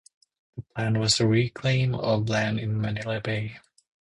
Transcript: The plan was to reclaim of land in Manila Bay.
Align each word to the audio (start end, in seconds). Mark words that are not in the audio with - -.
The 0.55 0.63
plan 0.63 0.99
was 0.99 1.17
to 1.17 1.27
reclaim 1.27 1.93
of 1.93 2.27
land 2.27 2.59
in 2.59 2.81
Manila 2.81 3.21
Bay. 3.21 3.57